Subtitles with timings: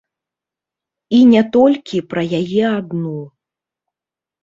[1.17, 3.17] І не толькі пра яе адну.